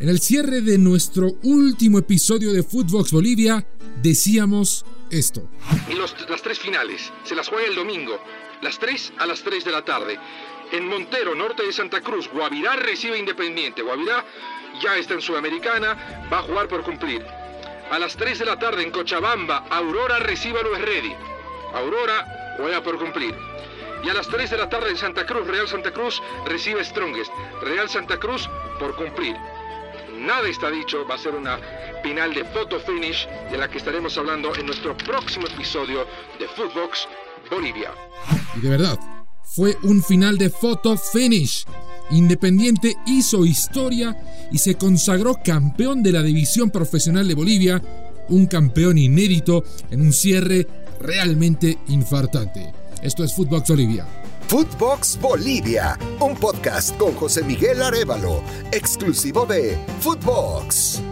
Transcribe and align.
En 0.00 0.08
el 0.08 0.20
cierre 0.20 0.60
de 0.60 0.78
nuestro 0.78 1.32
último 1.42 1.98
episodio 1.98 2.52
de 2.52 2.62
Footbox 2.62 3.10
Bolivia, 3.10 3.66
decíamos 4.00 4.84
esto. 5.10 5.48
Y 5.88 5.94
las 5.94 6.40
tres 6.40 6.60
finales 6.60 7.12
se 7.24 7.34
las 7.34 7.48
juega 7.48 7.66
el 7.66 7.74
domingo, 7.74 8.16
las 8.62 8.78
tres 8.78 9.12
a 9.18 9.26
las 9.26 9.42
3 9.42 9.64
de 9.64 9.72
la 9.72 9.84
tarde. 9.84 10.16
En 10.70 10.86
Montero, 10.86 11.34
norte 11.34 11.64
de 11.64 11.72
Santa 11.72 12.00
Cruz, 12.00 12.30
Guavirá 12.32 12.76
recibe 12.76 13.18
Independiente. 13.18 13.82
Guavirá 13.82 14.24
ya 14.80 14.96
está 14.96 15.14
en 15.14 15.20
Sudamericana, 15.20 16.28
va 16.32 16.38
a 16.38 16.42
jugar 16.42 16.68
por 16.68 16.84
cumplir. 16.84 17.24
A 17.90 17.98
las 17.98 18.16
3 18.16 18.38
de 18.38 18.44
la 18.44 18.56
tarde 18.56 18.84
en 18.84 18.92
Cochabamba, 18.92 19.66
Aurora 19.68 20.20
recibe 20.20 20.60
a 20.60 20.62
Luis 20.62 20.80
Ready. 20.80 21.14
Aurora 21.74 22.54
juega 22.56 22.84
por 22.84 22.98
cumplir. 23.00 23.34
Y 24.04 24.10
a 24.10 24.14
las 24.14 24.28
3 24.28 24.48
de 24.50 24.58
la 24.58 24.68
tarde 24.68 24.90
en 24.90 24.96
Santa 24.96 25.26
Cruz, 25.26 25.44
Real 25.48 25.66
Santa 25.66 25.90
Cruz 25.90 26.22
recibe 26.46 26.84
Strongest. 26.84 27.32
Real 27.62 27.88
Santa 27.88 28.20
Cruz 28.20 28.48
por 28.78 28.94
cumplir. 28.94 29.34
Nada 30.18 30.48
está 30.48 30.70
dicho, 30.70 31.06
va 31.08 31.14
a 31.14 31.18
ser 31.18 31.34
una 31.34 31.58
final 32.02 32.34
de 32.34 32.44
photo 32.44 32.80
finish 32.80 33.28
de 33.50 33.56
la 33.56 33.70
que 33.70 33.78
estaremos 33.78 34.18
hablando 34.18 34.54
en 34.56 34.66
nuestro 34.66 34.96
próximo 34.96 35.46
episodio 35.46 36.06
de 36.38 36.48
Footbox 36.48 37.06
Bolivia. 37.50 37.92
Y 38.56 38.60
de 38.60 38.68
verdad, 38.68 38.98
fue 39.44 39.76
un 39.84 40.02
final 40.02 40.36
de 40.36 40.50
photo 40.50 40.96
finish. 40.96 41.64
Independiente 42.10 42.96
hizo 43.06 43.44
historia 43.44 44.16
y 44.50 44.58
se 44.58 44.74
consagró 44.74 45.36
campeón 45.44 46.02
de 46.02 46.12
la 46.12 46.22
división 46.22 46.70
profesional 46.70 47.28
de 47.28 47.34
Bolivia, 47.34 47.82
un 48.28 48.46
campeón 48.46 48.98
inédito 48.98 49.62
en 49.90 50.00
un 50.00 50.12
cierre 50.12 50.66
realmente 51.00 51.78
infartante. 51.88 52.72
Esto 53.02 53.22
es 53.22 53.34
Footbox 53.34 53.68
Bolivia. 53.68 54.06
Footbox 54.48 55.18
Bolivia, 55.20 55.98
un 56.20 56.34
podcast 56.34 56.96
con 56.96 57.12
José 57.12 57.44
Miguel 57.44 57.82
Arevalo, 57.82 58.42
exclusivo 58.72 59.44
de 59.44 59.76
Footbox. 60.00 61.02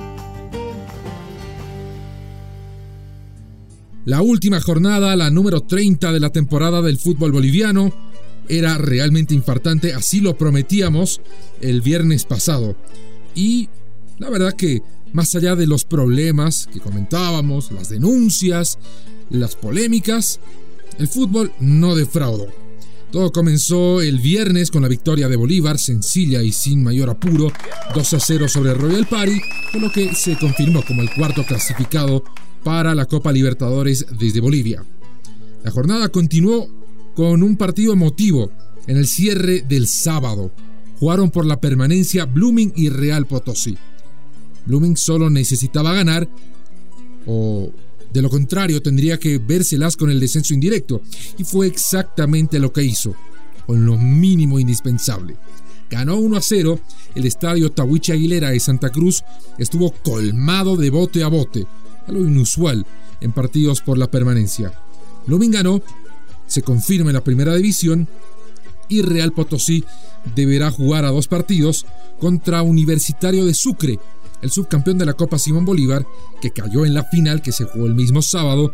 La 4.07 4.23
última 4.23 4.59
jornada, 4.63 5.15
la 5.17 5.29
número 5.29 5.61
30 5.61 6.13
de 6.13 6.21
la 6.21 6.31
temporada 6.31 6.81
del 6.81 6.97
fútbol 6.97 7.31
boliviano, 7.31 7.93
era 8.49 8.79
realmente 8.79 9.35
infartante, 9.35 9.93
así 9.93 10.21
lo 10.21 10.39
prometíamos 10.39 11.21
el 11.61 11.83
viernes 11.83 12.25
pasado. 12.25 12.75
Y 13.35 13.69
la 14.17 14.31
verdad 14.31 14.55
que 14.55 14.81
más 15.13 15.35
allá 15.35 15.57
de 15.57 15.67
los 15.67 15.85
problemas 15.85 16.71
que 16.73 16.81
comentábamos, 16.81 17.71
las 17.71 17.91
denuncias, 17.91 18.79
las 19.29 19.57
polémicas, 19.57 20.41
el 20.99 21.07
fútbol 21.07 21.53
no 21.61 21.95
defraudó. 21.95 22.66
Todo 23.11 23.31
comenzó 23.31 24.03
el 24.03 24.19
viernes 24.19 24.71
con 24.71 24.83
la 24.83 24.89
victoria 24.89 25.29
de 25.29 25.37
Bolívar, 25.37 25.79
sencilla 25.79 26.43
y 26.43 26.53
sin 26.53 26.83
mayor 26.83 27.09
apuro, 27.09 27.53
2 27.95 28.15
a 28.15 28.21
0 28.21 28.49
sobre 28.49 28.75
Royal 28.75 29.07
Party, 29.07 29.41
con 29.73 29.83
lo 29.83 29.93
que 29.93 30.15
se 30.15 30.37
confirmó 30.37 30.83
como 30.85 31.03
el 31.03 31.11
cuarto 31.15 31.45
clasificado 31.45 32.25
para 32.65 32.95
la 32.95 33.07
Copa 33.07 33.33
Libertadores 33.33 34.07
desde 34.19 34.41
Bolivia. 34.41 34.85
La 35.63 35.71
jornada 35.71 36.09
continuó 36.09 36.69
con 37.15 37.43
un 37.43 37.57
partido 37.57 37.93
emotivo 37.93 38.51
en 38.87 38.97
el 38.97 39.07
cierre 39.07 39.63
del 39.63 39.87
sábado. 39.87 40.51
Jugaron 40.99 41.31
por 41.31 41.47
la 41.47 41.61
permanencia 41.61 42.25
Blooming 42.25 42.73
y 42.75 42.89
Real 42.89 43.27
Potosí. 43.27 43.79
Blooming 44.67 44.97
solo 44.97 45.31
necesitaba 45.31 45.93
ganar, 45.93 46.29
o 47.25 47.73
de 48.17 48.23
lo 48.23 48.31
contrario 48.31 48.81
tendría 48.81 49.19
que 49.19 49.37
vérselas 49.37 49.95
con 49.95 50.11
el 50.11 50.19
descenso 50.19 50.55
indirecto, 50.55 51.03
y 51.37 51.45
fue 51.45 51.67
exactamente 51.67 52.59
lo 52.59 52.73
que 52.73 52.83
hizo, 52.83 53.15
con 53.67 53.85
lo 53.85 53.99
mínimo 53.99 54.59
indispensable. 54.59 55.37
Ganó 55.91 56.17
1 56.17 56.37
a 56.39 56.41
0, 56.41 56.81
el 57.15 57.27
estadio 57.27 57.71
Tawiche 57.71 58.15
Aguilera 58.15 58.51
de 58.51 58.59
Santa 58.59 58.89
Cruz 58.89 59.23
estuvo 59.59 59.91
colmado 59.91 60.77
de 60.77 60.89
bote 60.89 61.23
a 61.25 61.29
bote, 61.29 61.67
algo 62.07 62.25
inusual 62.25 62.87
en 63.21 63.33
partidos 63.33 63.83
por 63.83 63.99
la 63.99 64.11
permanencia. 64.11 64.73
Blooming 65.27 65.51
ganó 65.51 65.83
se 66.47 66.63
confirma 66.63 67.11
en 67.11 67.15
la 67.17 67.25
primera 67.25 67.55
división 67.55 68.09
y 68.89 69.03
Real 69.03 69.33
Potosí 69.33 69.85
deberá 70.35 70.71
jugar 70.71 71.05
a 71.05 71.11
dos 71.11 71.29
partidos 71.29 71.85
contra 72.19 72.63
Universitario 72.63 73.45
de 73.45 73.53
Sucre, 73.53 73.99
el 74.43 74.51
subcampeón 74.51 74.99
de 74.99 75.07
la 75.07 75.15
Copa 75.15 75.39
Simón 75.39 75.65
Bolívar, 75.65 76.07
que 76.41 76.51
cayó 76.51 76.85
en 76.85 76.95
la 76.95 77.05
final 77.05 77.43
que 77.43 77.53
se 77.53 77.65
jugó 77.65 77.87
el 77.87 77.95
mismo 77.95 78.23
sábado 78.23 78.73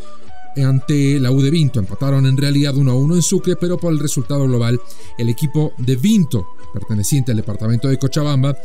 ante 0.56 1.18
la 1.18 1.30
U 1.30 1.40
de 1.40 1.50
Vinto. 1.50 1.80
Empataron 1.80 2.26
en 2.26 2.36
realidad 2.36 2.76
1 2.76 2.90
a 2.90 2.94
1 2.94 3.14
en 3.14 3.22
Sucre, 3.22 3.56
pero 3.56 3.78
por 3.78 3.92
el 3.92 3.98
resultado 3.98 4.44
global, 4.44 4.80
el 5.18 5.28
equipo 5.28 5.72
de 5.78 5.96
Vinto, 5.96 6.46
perteneciente 6.72 7.32
al 7.32 7.38
departamento 7.38 7.88
de 7.88 7.98
Cochabamba, 7.98 8.56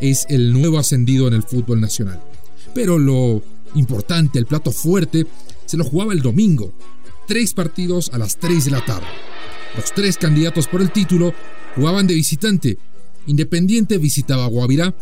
es 0.00 0.26
el 0.28 0.52
nuevo 0.52 0.78
ascendido 0.78 1.28
en 1.28 1.34
el 1.34 1.42
fútbol 1.42 1.80
nacional. 1.80 2.20
Pero 2.74 2.98
lo 2.98 3.42
importante, 3.74 4.38
el 4.38 4.46
plato 4.46 4.72
fuerte, 4.72 5.26
se 5.64 5.76
lo 5.76 5.84
jugaba 5.84 6.12
el 6.12 6.22
domingo, 6.22 6.72
tres 7.26 7.54
partidos 7.54 8.10
a 8.12 8.18
las 8.18 8.38
3 8.38 8.64
de 8.64 8.70
la 8.70 8.84
tarde. 8.84 9.06
Los 9.76 9.92
tres 9.92 10.16
candidatos 10.16 10.68
por 10.68 10.80
el 10.80 10.90
título 10.90 11.34
jugaban 11.74 12.06
de 12.06 12.14
visitante. 12.14 12.78
Independiente 13.26 13.98
visitaba 13.98 14.46
Guavirá, 14.46 14.94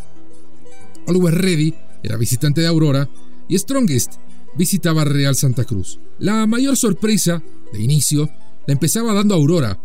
Always 1.07 1.35
Ready 1.35 1.73
era 2.03 2.17
visitante 2.17 2.61
de 2.61 2.67
Aurora 2.67 3.09
y 3.47 3.57
Strongest 3.57 4.13
visitaba 4.57 5.03
Real 5.03 5.35
Santa 5.35 5.65
Cruz. 5.65 5.99
La 6.19 6.45
mayor 6.47 6.77
sorpresa, 6.77 7.43
de 7.73 7.81
inicio, 7.81 8.29
la 8.67 8.73
empezaba 8.73 9.13
dando 9.13 9.35
Aurora, 9.35 9.79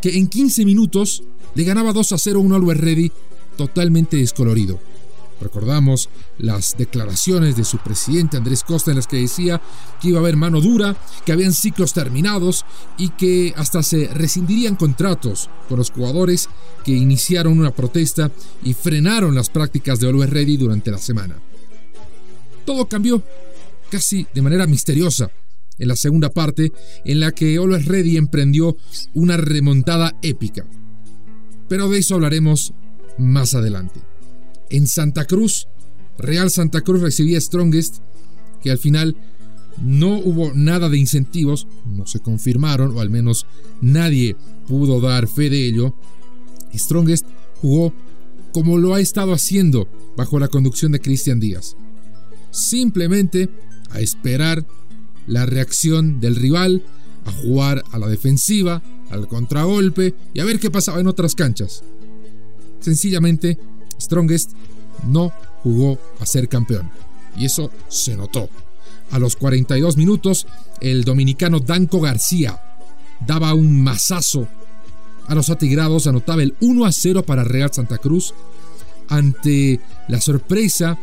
que 0.00 0.16
en 0.16 0.28
15 0.28 0.64
minutos 0.64 1.24
le 1.54 1.64
ganaba 1.64 1.92
2 1.92 2.12
a 2.12 2.18
0 2.18 2.38
a 2.38 2.42
un 2.42 2.52
Always 2.52 2.80
Ready 2.80 3.12
totalmente 3.56 4.16
descolorido. 4.16 4.80
Recordamos 5.42 6.08
las 6.38 6.76
declaraciones 6.76 7.56
de 7.56 7.64
su 7.64 7.78
presidente 7.78 8.36
Andrés 8.36 8.62
Costa 8.62 8.90
en 8.90 8.96
las 8.96 9.06
que 9.06 9.18
decía 9.18 9.60
que 10.00 10.08
iba 10.08 10.18
a 10.18 10.20
haber 10.20 10.36
mano 10.36 10.60
dura, 10.60 10.96
que 11.24 11.32
habían 11.32 11.52
ciclos 11.52 11.92
terminados 11.92 12.64
y 12.98 13.10
que 13.10 13.52
hasta 13.56 13.82
se 13.82 14.08
rescindirían 14.08 14.76
contratos 14.76 15.50
con 15.68 15.78
los 15.78 15.90
jugadores 15.90 16.48
que 16.84 16.92
iniciaron 16.92 17.58
una 17.58 17.70
protesta 17.70 18.30
y 18.62 18.74
frenaron 18.74 19.34
las 19.34 19.50
prácticas 19.50 20.00
de 20.00 20.08
Always 20.08 20.30
Ready 20.30 20.56
durante 20.56 20.90
la 20.90 20.98
semana. 20.98 21.36
Todo 22.64 22.86
cambió 22.86 23.22
casi 23.90 24.26
de 24.32 24.42
manera 24.42 24.66
misteriosa 24.66 25.30
en 25.78 25.88
la 25.88 25.96
segunda 25.96 26.30
parte 26.30 26.72
en 27.04 27.20
la 27.20 27.32
que 27.32 27.56
Always 27.56 27.86
Ready 27.86 28.16
emprendió 28.16 28.76
una 29.14 29.36
remontada 29.36 30.16
épica. 30.22 30.64
Pero 31.68 31.88
de 31.88 31.98
eso 31.98 32.14
hablaremos 32.14 32.72
más 33.18 33.54
adelante. 33.54 34.11
En 34.72 34.86
Santa 34.86 35.26
Cruz, 35.26 35.68
Real 36.18 36.50
Santa 36.50 36.80
Cruz 36.80 37.02
recibía 37.02 37.38
Strongest, 37.38 37.98
que 38.62 38.70
al 38.70 38.78
final 38.78 39.16
no 39.82 40.18
hubo 40.18 40.52
nada 40.54 40.88
de 40.88 40.96
incentivos, 40.96 41.66
no 41.84 42.06
se 42.06 42.20
confirmaron, 42.20 42.96
o 42.96 43.00
al 43.00 43.10
menos 43.10 43.46
nadie 43.82 44.34
pudo 44.66 45.00
dar 45.02 45.28
fe 45.28 45.50
de 45.50 45.66
ello. 45.68 45.94
Strongest 46.74 47.26
jugó 47.60 47.92
como 48.52 48.78
lo 48.78 48.94
ha 48.94 49.00
estado 49.00 49.34
haciendo 49.34 49.88
bajo 50.16 50.38
la 50.38 50.48
conducción 50.48 50.92
de 50.92 51.00
Cristian 51.00 51.38
Díaz. 51.38 51.76
Simplemente 52.50 53.50
a 53.90 54.00
esperar 54.00 54.64
la 55.26 55.44
reacción 55.44 56.18
del 56.18 56.36
rival, 56.36 56.82
a 57.26 57.32
jugar 57.32 57.84
a 57.92 57.98
la 57.98 58.08
defensiva, 58.08 58.82
al 59.10 59.28
contragolpe 59.28 60.14
y 60.32 60.40
a 60.40 60.46
ver 60.46 60.58
qué 60.58 60.70
pasaba 60.70 60.98
en 61.00 61.08
otras 61.08 61.34
canchas. 61.34 61.84
Sencillamente 62.80 63.58
Strongest 64.02 64.52
no 65.06 65.32
jugó 65.62 65.98
a 66.20 66.26
ser 66.26 66.48
campeón. 66.48 66.90
Y 67.36 67.46
eso 67.46 67.70
se 67.88 68.16
notó. 68.16 68.48
A 69.10 69.18
los 69.18 69.36
42 69.36 69.96
minutos, 69.96 70.46
el 70.80 71.04
dominicano 71.04 71.60
Danco 71.60 72.00
García 72.00 72.60
daba 73.26 73.54
un 73.54 73.82
mazazo 73.82 74.48
a 75.28 75.34
los 75.34 75.50
atigrados, 75.50 76.06
anotaba 76.06 76.42
el 76.42 76.54
1 76.60 76.84
a 76.84 76.92
0 76.92 77.24
para 77.24 77.44
Real 77.44 77.72
Santa 77.72 77.98
Cruz 77.98 78.34
ante 79.08 79.80
la 80.08 80.20
sorpresa 80.20 80.98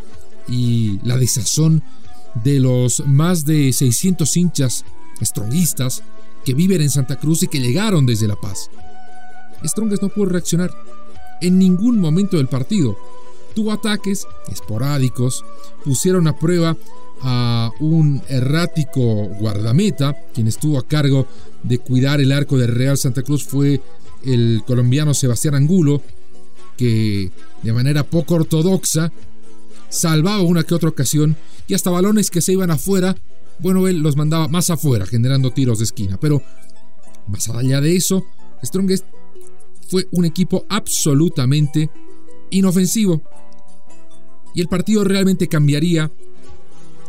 y 0.47 0.99
la 1.03 1.17
desazón 1.17 1.83
de 2.43 2.59
los 2.59 3.03
más 3.05 3.45
de 3.45 3.71
600 3.71 4.37
hinchas 4.37 4.85
strongistas 5.21 6.03
que 6.45 6.53
viven 6.53 6.81
en 6.81 6.89
Santa 6.89 7.17
Cruz 7.19 7.43
y 7.43 7.47
que 7.47 7.59
llegaron 7.59 8.05
desde 8.05 8.27
La 8.27 8.35
Paz. 8.35 8.69
Strongest 9.63 10.01
no 10.01 10.09
pudo 10.09 10.25
reaccionar 10.25 10.71
en 11.41 11.59
ningún 11.59 11.99
momento 11.99 12.37
del 12.37 12.47
partido. 12.47 12.97
Tuvo 13.53 13.71
ataques 13.71 14.27
esporádicos, 14.51 15.43
pusieron 15.83 16.27
a 16.27 16.37
prueba 16.37 16.77
a 17.21 17.71
un 17.79 18.21
errático 18.29 19.01
guardameta, 19.39 20.15
quien 20.33 20.47
estuvo 20.47 20.77
a 20.77 20.87
cargo 20.87 21.27
de 21.63 21.79
cuidar 21.79 22.21
el 22.21 22.31
arco 22.31 22.57
de 22.57 22.67
Real 22.67 22.97
Santa 22.97 23.23
Cruz 23.23 23.43
fue 23.43 23.81
el 24.23 24.63
colombiano 24.65 25.13
Sebastián 25.13 25.55
Angulo, 25.55 26.01
que 26.77 27.31
de 27.61 27.73
manera 27.73 28.03
poco 28.03 28.35
ortodoxa 28.35 29.11
salvaba 29.89 30.41
una 30.41 30.63
que 30.63 30.75
otra 30.75 30.89
ocasión 30.89 31.35
y 31.67 31.73
hasta 31.73 31.89
balones 31.89 32.29
que 32.29 32.41
se 32.41 32.53
iban 32.53 32.71
afuera, 32.71 33.15
bueno, 33.59 33.87
él 33.87 33.99
los 33.99 34.15
mandaba 34.15 34.47
más 34.47 34.69
afuera, 34.69 35.05
generando 35.05 35.51
tiros 35.51 35.79
de 35.79 35.85
esquina. 35.85 36.17
Pero 36.21 36.41
más 37.27 37.49
allá 37.49 37.81
de 37.81 37.95
eso, 37.95 38.25
Strongest 38.63 39.05
fue 39.89 40.07
un 40.11 40.25
equipo 40.25 40.65
absolutamente 40.69 41.89
inofensivo. 42.51 43.21
Y 44.53 44.61
el 44.61 44.67
partido 44.67 45.03
realmente 45.03 45.47
cambiaría 45.47 46.11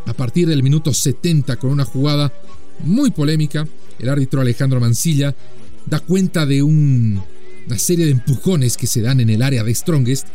a 0.06 0.12
partir 0.14 0.48
del 0.48 0.62
minuto 0.62 0.92
70 0.92 1.56
con 1.56 1.70
una 1.70 1.84
jugada 1.84 2.32
muy 2.80 3.10
polémica. 3.10 3.66
El 3.98 4.08
árbitro 4.08 4.40
Alejandro 4.40 4.80
Mancilla 4.80 5.34
da 5.86 6.00
cuenta 6.00 6.46
de 6.46 6.62
una 6.62 7.22
serie 7.76 8.06
de 8.06 8.12
empujones 8.12 8.76
que 8.76 8.86
se 8.86 9.02
dan 9.02 9.20
en 9.20 9.30
el 9.30 9.42
área 9.42 9.62
de 9.62 9.74
Strongest 9.74 10.26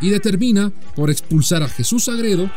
y 0.00 0.10
determina 0.10 0.72
por 0.94 1.10
expulsar 1.10 1.62
a 1.62 1.68
Jesús 1.68 2.08
Agredo 2.08 2.50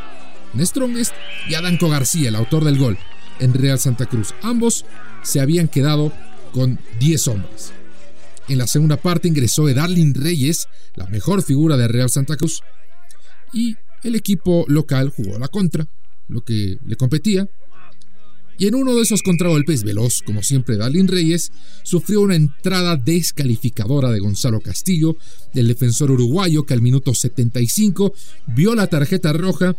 en 0.53 0.65
Strongest 0.65 1.13
y 1.49 1.55
a 1.55 1.61
Danco 1.61 1.89
García, 1.89 2.29
el 2.29 2.35
autor 2.35 2.63
del 2.63 2.77
gol, 2.77 2.97
en 3.39 3.53
Real 3.53 3.79
Santa 3.79 4.05
Cruz. 4.05 4.33
Ambos 4.41 4.85
se 5.23 5.39
habían 5.39 5.67
quedado 5.67 6.11
con 6.51 6.79
10 6.99 7.27
hombres. 7.27 7.73
En 8.49 8.57
la 8.57 8.67
segunda 8.67 8.97
parte 8.97 9.27
ingresó 9.27 9.67
Darlin 9.67 10.13
Reyes, 10.13 10.67
la 10.95 11.05
mejor 11.07 11.43
figura 11.43 11.75
de 11.75 11.87
Real 11.87 12.09
Santa 12.09 12.37
Cruz, 12.37 12.61
y 13.53 13.75
el 14.03 14.15
equipo 14.15 14.65
local 14.67 15.09
jugó 15.09 15.37
la 15.37 15.49
contra, 15.49 15.87
lo 16.27 16.41
que 16.41 16.77
le 16.85 16.95
competía. 16.95 17.49
Y 18.59 18.65
en 18.65 18.75
uno 18.75 18.95
de 18.95 19.01
esos 19.01 19.21
contragolpes 19.21 19.83
veloz, 19.83 20.23
como 20.25 20.41
siempre 20.41 20.77
Darlin 20.77 21.07
Reyes, 21.07 21.51
sufrió 21.83 22.21
una 22.21 22.35
entrada 22.35 22.95
descalificadora 22.95 24.11
de 24.11 24.19
Gonzalo 24.19 24.61
Castillo, 24.61 25.17
del 25.53 25.67
defensor 25.67 26.09
uruguayo 26.09 26.63
que 26.63 26.73
al 26.73 26.81
minuto 26.81 27.13
75 27.13 28.13
vio 28.47 28.73
la 28.73 28.87
tarjeta 28.87 29.31
roja 29.33 29.75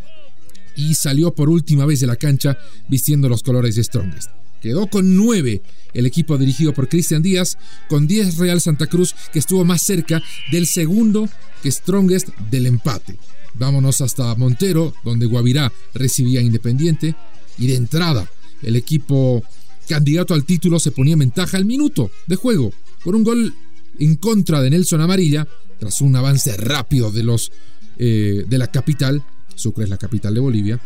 y 0.77 0.93
salió 0.93 1.33
por 1.35 1.49
última 1.49 1.85
vez 1.85 1.99
de 1.99 2.07
la 2.07 2.15
cancha 2.15 2.57
vistiendo 2.87 3.27
los 3.27 3.43
colores 3.43 3.75
de 3.75 3.83
Strongest. 3.83 4.29
Quedó 4.61 4.87
con 4.87 5.15
9 5.15 5.61
el 5.93 6.05
equipo 6.05 6.37
dirigido 6.37 6.73
por 6.73 6.87
Cristian 6.87 7.21
Díaz, 7.21 7.57
con 7.87 8.07
10 8.07 8.37
Real 8.37 8.61
Santa 8.61 8.87
Cruz 8.87 9.15
que 9.33 9.39
estuvo 9.39 9.65
más 9.65 9.81
cerca 9.81 10.21
del 10.51 10.67
segundo 10.67 11.29
que 11.63 11.71
Strongest 11.71 12.29
del 12.51 12.67
empate. 12.67 13.17
Vámonos 13.55 14.01
hasta 14.01 14.35
Montero, 14.35 14.93
donde 15.03 15.25
Guavirá 15.25 15.71
recibía 15.93 16.41
Independiente, 16.41 17.15
y 17.57 17.67
de 17.67 17.75
entrada 17.75 18.29
el 18.61 18.75
equipo 18.75 19.43
candidato 19.87 20.33
al 20.33 20.45
título 20.45 20.79
se 20.79 20.91
ponía 20.91 21.13
en 21.13 21.19
ventaja 21.19 21.57
al 21.57 21.65
minuto 21.65 22.11
de 22.27 22.35
juego, 22.35 22.71
por 23.03 23.15
un 23.15 23.23
gol 23.23 23.53
en 23.99 24.15
contra 24.15 24.61
de 24.61 24.69
Nelson 24.69 25.01
Amarilla, 25.01 25.47
tras 25.79 26.01
un 26.01 26.15
avance 26.15 26.55
rápido 26.57 27.11
de 27.11 27.23
los 27.23 27.51
eh, 27.97 28.45
de 28.47 28.57
la 28.57 28.67
capital, 28.67 29.23
Sucre 29.55 29.83
es 29.83 29.89
la 29.89 29.97
capital 29.97 30.33
de 30.33 30.39
Bolivia, 30.39 30.79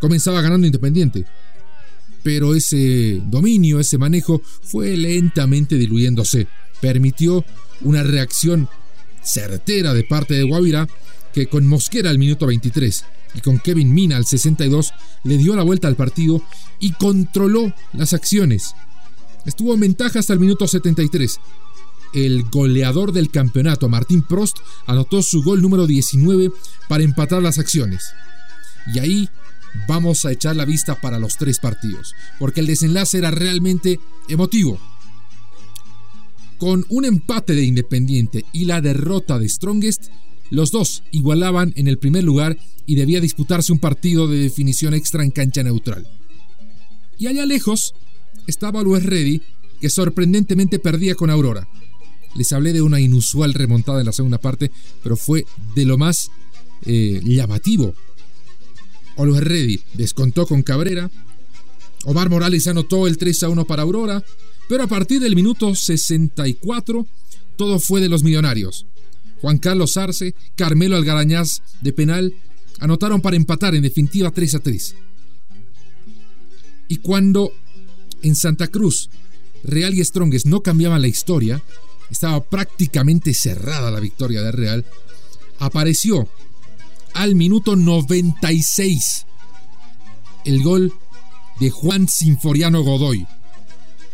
comenzaba 0.00 0.42
ganando 0.42 0.66
Independiente. 0.66 1.24
Pero 2.26 2.56
ese 2.56 3.22
dominio, 3.24 3.78
ese 3.78 3.98
manejo 3.98 4.42
fue 4.60 4.96
lentamente 4.96 5.76
diluyéndose. 5.76 6.48
Permitió 6.80 7.44
una 7.82 8.02
reacción 8.02 8.68
certera 9.22 9.94
de 9.94 10.02
parte 10.02 10.34
de 10.34 10.42
Guavirá 10.42 10.88
que 11.32 11.46
con 11.46 11.64
Mosquera 11.68 12.10
al 12.10 12.18
minuto 12.18 12.48
23 12.48 13.04
y 13.36 13.40
con 13.42 13.60
Kevin 13.60 13.94
Mina 13.94 14.16
al 14.16 14.26
62 14.26 14.92
le 15.22 15.38
dio 15.38 15.54
la 15.54 15.62
vuelta 15.62 15.86
al 15.86 15.94
partido 15.94 16.42
y 16.80 16.94
controló 16.94 17.72
las 17.92 18.12
acciones. 18.12 18.74
Estuvo 19.44 19.72
en 19.74 19.78
ventaja 19.78 20.18
hasta 20.18 20.32
el 20.32 20.40
minuto 20.40 20.66
73. 20.66 21.38
El 22.12 22.42
goleador 22.50 23.12
del 23.12 23.30
campeonato, 23.30 23.88
Martín 23.88 24.22
Prost, 24.22 24.56
anotó 24.88 25.22
su 25.22 25.44
gol 25.44 25.62
número 25.62 25.86
19 25.86 26.50
para 26.88 27.04
empatar 27.04 27.40
las 27.40 27.60
acciones. 27.60 28.02
Y 28.92 28.98
ahí 28.98 29.28
vamos 29.86 30.24
a 30.24 30.32
echar 30.32 30.56
la 30.56 30.64
vista 30.64 31.00
para 31.00 31.18
los 31.18 31.36
tres 31.36 31.58
partidos, 31.58 32.14
porque 32.38 32.60
el 32.60 32.66
desenlace 32.66 33.18
era 33.18 33.30
realmente 33.30 34.00
emotivo. 34.28 34.78
Con 36.58 36.86
un 36.88 37.04
empate 37.04 37.54
de 37.54 37.64
Independiente 37.64 38.44
y 38.52 38.64
la 38.64 38.80
derrota 38.80 39.38
de 39.38 39.48
Strongest, 39.48 40.06
los 40.50 40.70
dos 40.70 41.02
igualaban 41.10 41.72
en 41.76 41.88
el 41.88 41.98
primer 41.98 42.24
lugar 42.24 42.56
y 42.86 42.94
debía 42.94 43.20
disputarse 43.20 43.72
un 43.72 43.78
partido 43.78 44.28
de 44.28 44.38
definición 44.38 44.94
extra 44.94 45.22
en 45.22 45.30
cancha 45.30 45.62
neutral. 45.62 46.06
Y 47.18 47.26
allá 47.26 47.44
lejos 47.46 47.94
estaba 48.46 48.82
Luis 48.82 49.04
Reddy, 49.04 49.42
que 49.80 49.90
sorprendentemente 49.90 50.78
perdía 50.78 51.14
con 51.14 51.30
Aurora. 51.30 51.68
Les 52.36 52.52
hablé 52.52 52.72
de 52.72 52.82
una 52.82 53.00
inusual 53.00 53.54
remontada 53.54 54.00
en 54.00 54.06
la 54.06 54.12
segunda 54.12 54.38
parte, 54.38 54.70
pero 55.02 55.16
fue 55.16 55.44
de 55.74 55.84
lo 55.84 55.98
más 55.98 56.30
eh, 56.84 57.20
llamativo. 57.24 57.94
Luis 59.24 59.40
Reddy 59.40 59.80
descontó 59.94 60.46
con 60.46 60.62
Cabrera. 60.62 61.10
Omar 62.04 62.28
Morales 62.28 62.66
anotó 62.66 63.06
el 63.06 63.16
3 63.18 63.44
a 63.44 63.48
1 63.48 63.64
para 63.64 63.82
Aurora, 63.82 64.22
pero 64.68 64.84
a 64.84 64.86
partir 64.86 65.20
del 65.20 65.34
minuto 65.34 65.74
64 65.74 67.06
todo 67.56 67.78
fue 67.78 68.00
de 68.00 68.08
los 68.08 68.22
millonarios. 68.22 68.86
Juan 69.40 69.58
Carlos 69.58 69.96
Arce, 69.96 70.34
Carmelo 70.54 70.96
Algarañaz 70.96 71.62
de 71.80 71.92
penal 71.92 72.34
anotaron 72.78 73.20
para 73.20 73.36
empatar 73.36 73.74
en 73.74 73.82
definitiva 73.82 74.30
3 74.30 74.54
a 74.54 74.58
3. 74.60 74.94
Y 76.88 76.98
cuando 76.98 77.52
en 78.22 78.34
Santa 78.34 78.68
Cruz 78.68 79.10
Real 79.64 79.94
y 79.94 80.04
Strongest 80.04 80.46
no 80.46 80.62
cambiaban 80.62 81.02
la 81.02 81.08
historia, 81.08 81.62
estaba 82.10 82.42
prácticamente 82.42 83.34
cerrada 83.34 83.90
la 83.90 84.00
victoria 84.00 84.42
de 84.42 84.52
Real, 84.52 84.84
apareció 85.58 86.28
al 87.16 87.34
minuto 87.34 87.76
96 87.76 89.26
el 90.44 90.62
gol 90.62 90.92
de 91.58 91.70
Juan 91.70 92.08
Sinforiano 92.08 92.82
Godoy, 92.82 93.26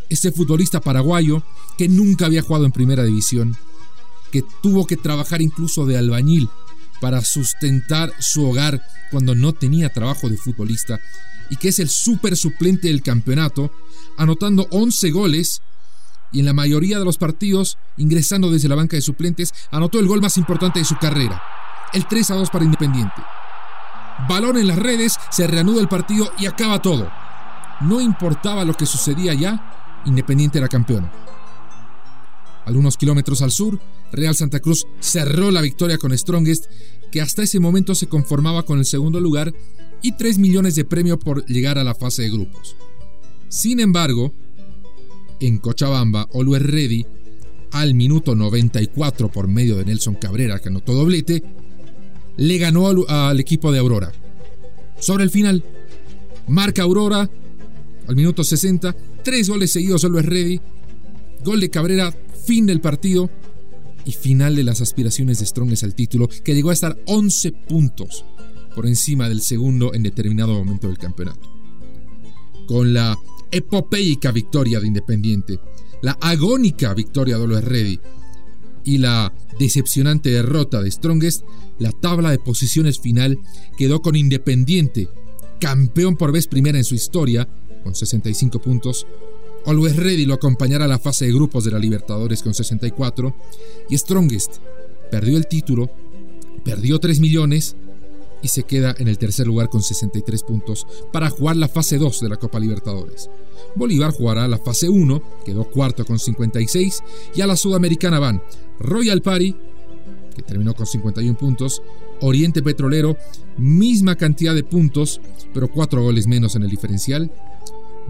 este 0.08 0.30
futbolista 0.30 0.80
paraguayo 0.80 1.42
que 1.76 1.88
nunca 1.88 2.26
había 2.26 2.42
jugado 2.42 2.64
en 2.64 2.70
primera 2.70 3.02
división 3.02 3.56
que 4.30 4.42
tuvo 4.62 4.86
que 4.86 4.96
trabajar 4.96 5.42
incluso 5.42 5.84
de 5.84 5.98
albañil 5.98 6.48
para 7.00 7.22
sustentar 7.22 8.12
su 8.20 8.48
hogar 8.48 8.80
cuando 9.10 9.34
no 9.34 9.52
tenía 9.52 9.92
trabajo 9.92 10.30
de 10.30 10.36
futbolista 10.36 11.00
y 11.50 11.56
que 11.56 11.68
es 11.68 11.80
el 11.80 11.88
super 11.88 12.36
suplente 12.36 12.86
del 12.86 13.02
campeonato, 13.02 13.72
anotando 14.16 14.68
11 14.70 15.10
goles 15.10 15.60
y 16.30 16.38
en 16.38 16.46
la 16.46 16.54
mayoría 16.54 17.00
de 17.00 17.04
los 17.04 17.18
partidos, 17.18 17.76
ingresando 17.96 18.48
desde 18.50 18.68
la 18.68 18.76
banca 18.76 18.96
de 18.96 19.02
suplentes, 19.02 19.52
anotó 19.72 19.98
el 19.98 20.06
gol 20.06 20.22
más 20.22 20.36
importante 20.38 20.78
de 20.78 20.86
su 20.86 20.96
carrera, 20.96 21.42
el 21.92 22.06
3 22.06 22.30
a 22.30 22.34
2 22.34 22.50
para 22.50 22.64
Independiente. 22.64 23.22
Balón 24.28 24.56
en 24.58 24.68
las 24.68 24.78
redes, 24.78 25.16
se 25.30 25.46
reanuda 25.46 25.80
el 25.80 25.88
partido 25.88 26.30
y 26.38 26.46
acaba 26.46 26.80
todo. 26.80 27.10
No 27.80 28.00
importaba 28.00 28.64
lo 28.64 28.74
que 28.74 28.86
sucedía 28.86 29.34
ya, 29.34 30.02
Independiente 30.04 30.58
era 30.58 30.68
campeón. 30.68 31.10
Algunos 32.64 32.96
kilómetros 32.96 33.42
al 33.42 33.50
sur, 33.50 33.80
Real 34.12 34.34
Santa 34.34 34.60
Cruz 34.60 34.86
cerró 35.00 35.50
la 35.50 35.60
victoria 35.60 35.98
con 35.98 36.16
Strongest, 36.16 36.66
que 37.10 37.20
hasta 37.20 37.42
ese 37.42 37.60
momento 37.60 37.94
se 37.94 38.08
conformaba 38.08 38.62
con 38.62 38.78
el 38.78 38.84
segundo 38.84 39.20
lugar 39.20 39.52
y 40.00 40.12
3 40.12 40.38
millones 40.38 40.74
de 40.74 40.84
premio 40.84 41.18
por 41.18 41.44
llegar 41.46 41.78
a 41.78 41.84
la 41.84 41.94
fase 41.94 42.22
de 42.22 42.30
grupos. 42.30 42.76
Sin 43.48 43.80
embargo, 43.80 44.32
en 45.40 45.58
Cochabamba, 45.58 46.28
Always 46.32 46.62
Ready, 46.62 47.06
al 47.72 47.94
minuto 47.94 48.34
94 48.34 49.30
por 49.30 49.48
medio 49.48 49.76
de 49.76 49.84
Nelson 49.84 50.14
Cabrera, 50.14 50.58
que 50.60 50.68
anotó 50.68 50.94
doblete, 50.94 51.42
le 52.36 52.58
ganó 52.58 52.88
al, 53.08 53.40
equipo 53.40 53.72
de 53.72 53.78
Aurora. 53.78 54.12
Sobre 54.98 55.24
el 55.24 55.30
final, 55.30 55.64
marca 56.48 56.82
Aurora 56.82 57.28
al 58.08 58.16
minuto 58.16 58.44
60, 58.44 58.94
tres 59.22 59.48
goles 59.48 59.72
seguidos 59.72 60.04
Always 60.04 60.26
Ready, 60.26 60.60
gol 61.44 61.60
de 61.60 61.70
Cabrera, 61.70 62.14
fin 62.44 62.66
del 62.66 62.80
partido 62.80 63.30
y 64.04 64.12
final 64.12 64.56
de 64.56 64.64
las 64.64 64.80
aspiraciones 64.80 65.38
de 65.38 65.46
Strongest 65.46 65.84
al 65.84 65.94
título, 65.94 66.28
que 66.28 66.54
llegó 66.54 66.70
a 66.70 66.74
estar 66.74 66.98
11 67.06 67.52
puntos 67.52 68.24
por 68.74 68.86
encima 68.86 69.28
del 69.28 69.40
segundo 69.40 69.94
en 69.94 70.02
determinado 70.02 70.54
momento 70.54 70.88
del 70.88 70.98
campeonato. 70.98 71.48
Con 72.66 72.92
la 72.92 73.16
epopeica 73.50 74.32
victoria 74.32 74.80
de 74.80 74.86
Independiente, 74.86 75.60
la 76.00 76.12
agónica 76.20 76.94
victoria 76.94 77.36
de 77.36 77.44
Oloes 77.44 77.64
Ready 77.64 78.00
y 78.84 78.98
la 78.98 79.32
decepcionante 79.58 80.30
derrota 80.30 80.82
de 80.82 80.90
Strongest, 80.90 81.44
la 81.78 81.92
tabla 81.92 82.30
de 82.30 82.38
posiciones 82.38 83.00
final 83.00 83.38
quedó 83.76 84.02
con 84.02 84.16
Independiente, 84.16 85.08
campeón 85.60 86.16
por 86.16 86.32
vez 86.32 86.46
primera 86.46 86.78
en 86.78 86.84
su 86.84 86.94
historia, 86.94 87.48
con 87.82 87.94
65 87.94 88.60
puntos, 88.60 89.06
Always 89.66 89.96
Ready 89.96 90.26
lo 90.26 90.34
acompañará 90.34 90.86
a 90.86 90.88
la 90.88 90.98
fase 90.98 91.26
de 91.26 91.32
grupos 91.32 91.64
de 91.64 91.70
la 91.70 91.78
Libertadores 91.78 92.42
con 92.42 92.52
64 92.52 93.34
y 93.88 93.96
Strongest 93.96 94.56
perdió 95.10 95.36
el 95.36 95.46
título, 95.46 95.90
perdió 96.64 96.98
3 96.98 97.20
millones 97.20 97.76
y 98.42 98.48
se 98.48 98.64
queda 98.64 98.94
en 98.98 99.08
el 99.08 99.18
tercer 99.18 99.46
lugar 99.46 99.68
con 99.68 99.82
63 99.82 100.42
puntos 100.42 100.86
para 101.12 101.30
jugar 101.30 101.56
la 101.56 101.68
fase 101.68 101.98
2 101.98 102.20
de 102.20 102.28
la 102.28 102.36
Copa 102.36 102.58
Libertadores. 102.58 103.30
Bolívar 103.74 104.12
jugará 104.12 104.48
la 104.48 104.58
fase 104.58 104.88
1, 104.88 105.22
quedó 105.44 105.64
cuarto 105.64 106.04
con 106.04 106.18
56 106.18 107.02
y 107.34 107.40
a 107.40 107.46
la 107.46 107.56
Sudamericana 107.56 108.18
van 108.18 108.42
Royal 108.78 109.22
Party, 109.22 109.54
que 110.34 110.42
terminó 110.42 110.74
con 110.74 110.86
51 110.86 111.38
puntos, 111.38 111.82
Oriente 112.20 112.62
Petrolero, 112.62 113.16
misma 113.56 114.16
cantidad 114.16 114.54
de 114.54 114.64
puntos, 114.64 115.20
pero 115.54 115.68
4 115.68 116.02
goles 116.02 116.26
menos 116.26 116.56
en 116.56 116.62
el 116.62 116.70
diferencial, 116.70 117.30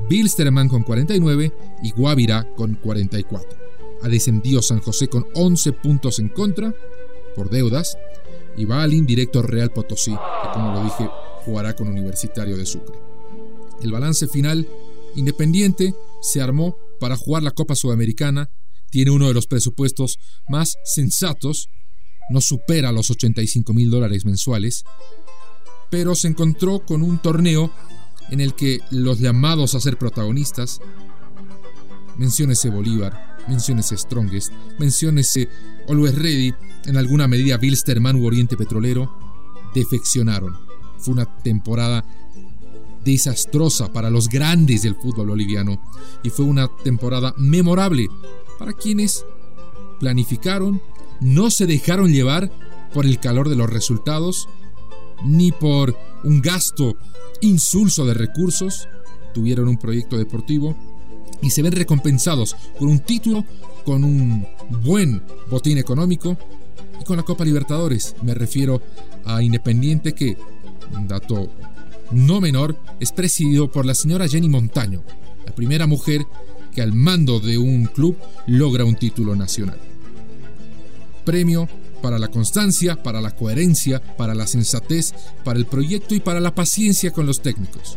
Bilsterman 0.08 0.68
con 0.68 0.82
49 0.82 1.52
y 1.82 1.90
Guavirá 1.92 2.48
con 2.54 2.74
44. 2.74 3.58
Ha 4.02 4.08
descendido 4.08 4.62
San 4.62 4.80
José 4.80 5.08
con 5.08 5.26
11 5.34 5.72
puntos 5.74 6.18
en 6.18 6.28
contra 6.28 6.74
por 7.36 7.50
deudas. 7.50 7.96
Y 8.56 8.64
va 8.64 8.82
al 8.82 8.92
indirecto 8.92 9.42
Real 9.42 9.70
Potosí, 9.70 10.12
que 10.12 10.48
como 10.52 10.72
lo 10.72 10.84
dije, 10.84 11.08
jugará 11.44 11.74
con 11.74 11.88
Universitario 11.88 12.56
de 12.56 12.66
Sucre. 12.66 12.98
El 13.82 13.92
balance 13.92 14.28
final, 14.28 14.66
Independiente 15.14 15.94
se 16.22 16.40
armó 16.40 16.76
para 16.98 17.16
jugar 17.16 17.42
la 17.42 17.50
Copa 17.50 17.74
Sudamericana, 17.74 18.48
tiene 18.90 19.10
uno 19.10 19.28
de 19.28 19.34
los 19.34 19.46
presupuestos 19.46 20.18
más 20.48 20.76
sensatos, 20.84 21.68
no 22.30 22.40
supera 22.40 22.92
los 22.92 23.10
85 23.10 23.74
mil 23.74 23.90
dólares 23.90 24.24
mensuales, 24.24 24.84
pero 25.90 26.14
se 26.14 26.28
encontró 26.28 26.84
con 26.86 27.02
un 27.02 27.18
torneo 27.18 27.72
en 28.30 28.40
el 28.40 28.54
que 28.54 28.78
los 28.90 29.18
llamados 29.18 29.74
a 29.74 29.80
ser 29.80 29.98
protagonistas, 29.98 30.80
menciónese 32.16 32.70
Bolívar, 32.70 33.31
menciónese 33.48 33.96
Strongest, 33.96 34.52
menciónese 34.78 35.48
Always 35.88 36.14
Ready, 36.14 36.54
en 36.86 36.96
alguna 36.96 37.28
medida 37.28 37.56
Bilsterman 37.56 38.16
u 38.16 38.26
Oriente 38.26 38.56
Petrolero, 38.56 39.16
defeccionaron. 39.74 40.56
Fue 40.98 41.14
una 41.14 41.26
temporada 41.42 42.04
desastrosa 43.04 43.92
para 43.92 44.10
los 44.10 44.28
grandes 44.28 44.82
del 44.82 44.94
fútbol 44.94 45.28
boliviano 45.28 45.82
y 46.22 46.30
fue 46.30 46.44
una 46.44 46.68
temporada 46.84 47.34
memorable 47.36 48.06
para 48.58 48.72
quienes 48.72 49.24
planificaron, 49.98 50.80
no 51.20 51.50
se 51.50 51.66
dejaron 51.66 52.12
llevar 52.12 52.50
por 52.92 53.06
el 53.06 53.18
calor 53.18 53.48
de 53.48 53.56
los 53.56 53.70
resultados, 53.70 54.48
ni 55.24 55.52
por 55.52 55.96
un 56.24 56.40
gasto 56.40 56.96
insulso 57.40 58.04
de 58.04 58.14
recursos, 58.14 58.88
tuvieron 59.34 59.68
un 59.68 59.78
proyecto 59.78 60.18
deportivo 60.18 60.76
y 61.40 61.50
se 61.50 61.62
ven 61.62 61.72
recompensados 61.72 62.56
con 62.78 62.88
un 62.88 63.00
título, 63.00 63.44
con 63.84 64.04
un 64.04 64.46
buen 64.82 65.22
botín 65.50 65.78
económico 65.78 66.36
y 67.00 67.04
con 67.04 67.16
la 67.16 67.22
Copa 67.22 67.44
Libertadores. 67.44 68.14
Me 68.22 68.34
refiero 68.34 68.80
a 69.24 69.42
Independiente 69.42 70.14
que, 70.14 70.36
dato 71.06 71.50
no 72.10 72.40
menor, 72.40 72.76
es 73.00 73.12
presidido 73.12 73.70
por 73.70 73.86
la 73.86 73.94
señora 73.94 74.28
Jenny 74.28 74.48
Montaño, 74.48 75.02
la 75.46 75.54
primera 75.54 75.86
mujer 75.86 76.26
que 76.72 76.82
al 76.82 76.92
mando 76.92 77.40
de 77.40 77.58
un 77.58 77.86
club 77.86 78.16
logra 78.46 78.84
un 78.84 78.96
título 78.96 79.36
nacional. 79.36 79.78
Premio 81.24 81.68
para 82.02 82.18
la 82.18 82.28
constancia, 82.28 83.02
para 83.02 83.20
la 83.20 83.30
coherencia, 83.30 84.02
para 84.16 84.34
la 84.34 84.46
sensatez, 84.46 85.14
para 85.44 85.58
el 85.58 85.66
proyecto 85.66 86.14
y 86.14 86.20
para 86.20 86.40
la 86.40 86.54
paciencia 86.54 87.12
con 87.12 87.26
los 87.26 87.40
técnicos. 87.40 87.96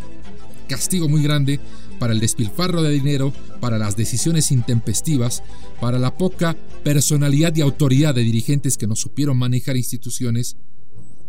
Castigo 0.67 1.09
muy 1.09 1.23
grande 1.23 1.59
para 1.99 2.13
el 2.13 2.19
despilfarro 2.19 2.81
de 2.81 2.91
dinero, 2.91 3.33
para 3.59 3.77
las 3.77 3.95
decisiones 3.95 4.51
intempestivas, 4.51 5.43
para 5.79 5.99
la 5.99 6.17
poca 6.17 6.55
personalidad 6.83 7.55
y 7.55 7.61
autoridad 7.61 8.15
de 8.15 8.21
dirigentes 8.21 8.77
que 8.77 8.87
no 8.87 8.95
supieron 8.95 9.37
manejar 9.37 9.77
instituciones 9.77 10.57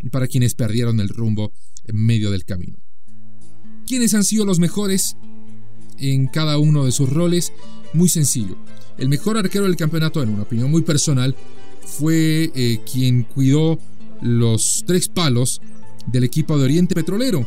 y 0.02 0.11
para 0.11 0.28
quienes 0.28 0.54
perdieron 0.54 1.00
el 1.00 1.08
rumbo 1.08 1.52
en 1.85 1.96
medio 1.96 2.30
del 2.30 2.44
camino. 2.44 2.78
¿Quiénes 3.87 4.14
han 4.14 4.25
sido 4.25 4.44
los 4.44 4.58
mejores? 4.58 5.16
en 5.99 6.26
cada 6.26 6.58
uno 6.58 6.85
de 6.85 6.92
sus 6.92 7.11
roles. 7.11 7.52
Muy 7.92 8.08
sencillo. 8.08 8.56
El 8.99 9.08
mejor 9.08 9.37
arquero 9.38 9.64
del 9.64 9.76
campeonato, 9.76 10.23
en 10.23 10.30
una 10.30 10.42
opinión 10.42 10.70
muy 10.70 10.82
personal, 10.82 11.35
fue 11.82 12.50
eh, 12.54 12.80
quien 12.90 13.23
cuidó 13.25 13.78
los 14.23 14.85
tres 14.87 15.08
palos 15.08 15.61
del 16.06 16.25
equipo 16.25 16.58
de 16.58 16.64
Oriente 16.64 16.94
Petrolero. 16.94 17.46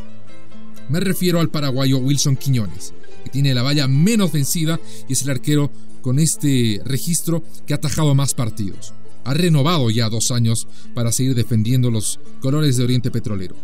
Me 0.90 1.00
refiero 1.00 1.40
al 1.40 1.50
paraguayo 1.50 1.98
Wilson 1.98 2.36
Quiñones, 2.36 2.94
que 3.24 3.30
tiene 3.30 3.54
la 3.54 3.64
valla 3.64 3.88
menos 3.88 4.32
vencida 4.32 4.80
y 5.08 5.14
es 5.14 5.24
el 5.24 5.30
arquero 5.30 5.72
con 6.02 6.20
este 6.20 6.82
registro 6.86 7.44
que 7.66 7.74
ha 7.74 7.78
atajado 7.78 8.16
más 8.16 8.34
partidos. 8.34 8.94
Ha 9.26 9.34
renovado 9.34 9.90
ya 9.90 10.10
dos 10.10 10.32
años 10.32 10.68
para 10.94 11.12
seguir 11.12 11.36
defendiendo 11.36 11.92
los 11.92 12.20
colores 12.42 12.78
de 12.78 12.84
Oriente 12.84 13.12
Petrolero. 13.12 13.56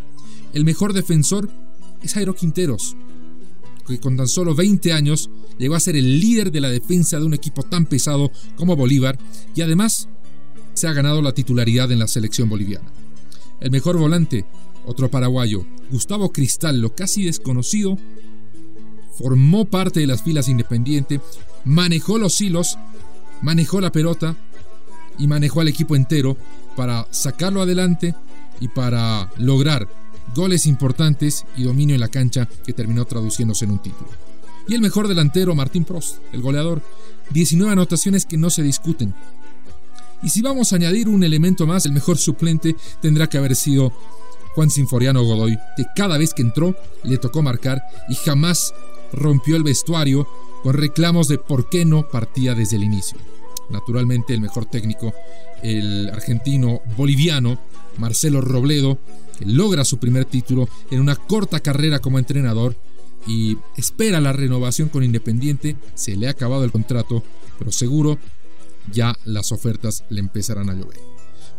El 0.52 0.64
mejor 0.64 0.92
defensor 0.92 1.48
es 2.02 2.14
Jairo 2.14 2.34
Quinteros, 2.34 2.96
que 3.86 3.98
con 3.98 4.16
tan 4.16 4.28
solo 4.28 4.54
20 4.54 4.92
años 4.92 5.30
llegó 5.58 5.74
a 5.74 5.80
ser 5.80 5.96
el 5.96 6.20
líder 6.20 6.50
de 6.52 6.60
la 6.60 6.68
defensa 6.68 7.18
de 7.18 7.26
un 7.26 7.34
equipo 7.34 7.62
tan 7.62 7.86
pesado 7.86 8.30
como 8.56 8.76
Bolívar 8.76 9.18
y 9.54 9.62
además 9.62 10.08
se 10.74 10.88
ha 10.88 10.92
ganado 10.92 11.22
la 11.22 11.32
titularidad 11.32 11.90
en 11.90 11.98
la 11.98 12.08
selección 12.08 12.48
boliviana. 12.48 12.90
El 13.60 13.70
mejor 13.70 13.96
volante, 13.96 14.44
otro 14.84 15.10
paraguayo, 15.10 15.64
Gustavo 15.90 16.32
Cristal, 16.32 16.80
lo 16.80 16.94
casi 16.94 17.24
desconocido, 17.24 17.98
formó 19.18 19.64
parte 19.64 20.00
de 20.00 20.06
las 20.06 20.22
filas 20.22 20.48
independiente, 20.48 21.20
manejó 21.64 22.18
los 22.18 22.40
hilos, 22.40 22.78
manejó 23.42 23.80
la 23.80 23.92
pelota 23.92 24.36
y 25.18 25.26
manejó 25.26 25.60
al 25.60 25.68
equipo 25.68 25.96
entero 25.96 26.36
para 26.76 27.06
sacarlo 27.10 27.62
adelante 27.62 28.14
y 28.60 28.68
para 28.68 29.30
lograr 29.38 29.88
goles 30.34 30.66
importantes 30.66 31.44
y 31.56 31.62
dominio 31.62 31.94
en 31.94 32.00
la 32.00 32.08
cancha 32.08 32.48
que 32.64 32.72
terminó 32.72 33.04
traduciéndose 33.04 33.64
en 33.64 33.72
un 33.72 33.78
título. 33.78 34.10
Y 34.68 34.74
el 34.74 34.80
mejor 34.80 35.08
delantero, 35.08 35.54
Martín 35.54 35.84
Prost, 35.84 36.18
el 36.32 36.42
goleador, 36.42 36.82
19 37.30 37.72
anotaciones 37.72 38.26
que 38.26 38.36
no 38.36 38.50
se 38.50 38.62
discuten. 38.62 39.14
Y 40.22 40.30
si 40.30 40.42
vamos 40.42 40.72
a 40.72 40.76
añadir 40.76 41.08
un 41.08 41.22
elemento 41.22 41.66
más, 41.66 41.86
el 41.86 41.92
mejor 41.92 42.18
suplente 42.18 42.74
tendrá 43.00 43.28
que 43.28 43.38
haber 43.38 43.54
sido 43.54 43.92
Juan 44.54 44.70
Sinforiano 44.70 45.22
Godoy, 45.22 45.56
que 45.76 45.84
cada 45.94 46.18
vez 46.18 46.34
que 46.34 46.42
entró 46.42 46.74
le 47.04 47.18
tocó 47.18 47.42
marcar 47.42 47.82
y 48.08 48.14
jamás 48.14 48.72
rompió 49.12 49.56
el 49.56 49.62
vestuario 49.62 50.26
con 50.62 50.74
reclamos 50.74 51.28
de 51.28 51.38
por 51.38 51.68
qué 51.68 51.84
no 51.84 52.08
partía 52.08 52.54
desde 52.54 52.76
el 52.76 52.84
inicio. 52.84 53.18
Naturalmente 53.70 54.34
el 54.34 54.40
mejor 54.40 54.66
técnico, 54.66 55.12
el 55.62 56.10
argentino 56.10 56.80
boliviano, 56.96 57.58
Marcelo 57.98 58.40
Robledo, 58.40 58.98
que 59.38 59.46
logra 59.46 59.84
su 59.84 59.98
primer 59.98 60.24
título 60.24 60.68
en 60.90 61.00
una 61.00 61.16
corta 61.16 61.60
carrera 61.60 61.98
como 61.98 62.18
entrenador 62.18 62.76
y 63.26 63.58
espera 63.76 64.20
la 64.20 64.32
renovación 64.32 64.88
con 64.88 65.02
Independiente. 65.02 65.76
Se 65.94 66.16
le 66.16 66.28
ha 66.28 66.30
acabado 66.30 66.64
el 66.64 66.72
contrato, 66.72 67.22
pero 67.58 67.72
seguro 67.72 68.18
ya 68.92 69.16
las 69.24 69.52
ofertas 69.52 70.04
le 70.10 70.20
empezarán 70.20 70.70
a 70.70 70.74
llover. 70.74 70.98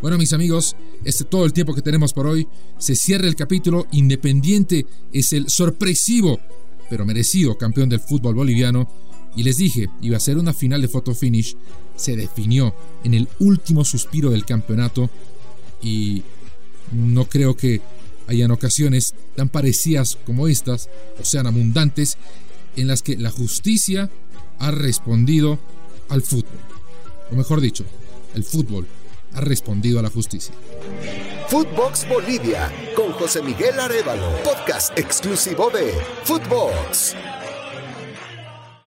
Bueno, 0.02 0.18
mis 0.18 0.34
amigos, 0.34 0.76
este 1.04 1.24
es 1.24 1.30
todo 1.30 1.46
el 1.46 1.54
tiempo 1.54 1.74
que 1.74 1.82
tenemos 1.82 2.14
por 2.14 2.28
hoy. 2.28 2.48
Se 2.78 2.96
cierra 2.96 3.28
el 3.28 3.36
capítulo. 3.36 3.88
Independiente 3.92 4.86
es 5.12 5.34
el 5.34 5.50
sorpresivo, 5.50 6.40
pero 6.90 7.06
merecido 7.06 7.58
campeón 7.58 7.90
del 7.90 8.00
fútbol 8.00 8.36
boliviano. 8.36 8.90
Y 9.36 9.44
les 9.44 9.58
dije, 9.58 9.90
iba 10.02 10.18
a 10.18 10.22
ser 10.22 10.38
una 10.38 10.54
final 10.54 10.82
de 10.82 10.88
photo 10.88 11.14
finish. 11.14 11.56
Se 11.96 12.16
definió 12.16 12.74
en 13.04 13.14
el 13.14 13.28
último 13.40 13.86
suspiro 13.86 14.32
del 14.32 14.46
campeonato. 14.46 15.10
Y 15.82 16.24
no 16.92 17.26
creo 17.26 17.56
que 17.56 17.82
hayan 18.28 18.52
ocasiones 18.52 19.14
tan 19.36 19.50
parecidas 19.50 20.18
como 20.26 20.48
estas, 20.48 20.90
o 21.20 21.24
sean 21.24 21.48
abundantes, 21.48 22.18
en 22.76 22.88
las 22.88 23.02
que 23.02 23.18
la 23.18 23.32
justicia 23.32 24.10
ha 24.60 24.72
respondido 24.72 25.60
al 26.10 26.22
fútbol. 26.22 26.60
O 27.32 27.36
mejor 27.36 27.62
dicho, 27.62 27.86
el 28.36 28.44
fútbol 28.44 28.88
ha 29.34 29.42
respondido 29.42 30.00
a 30.00 30.04
la 30.04 30.10
justicia. 30.10 30.54
Footbox 31.50 32.08
Bolivia 32.08 32.72
con 32.96 33.12
José 33.14 33.42
Miguel 33.42 33.80
Arevalo, 33.80 34.30
podcast 34.44 34.98
exclusivo 34.98 35.70
de 35.70 35.94
Footbox. 36.24 37.16